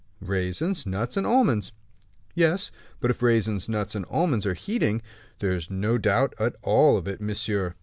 [0.19, 1.73] "Raisins, nuts, and almonds."
[2.33, 5.03] "Yes; but if raisins, nuts, and almonds are heating"
[5.41, 7.75] "There is no doubt at all of it, monsieur."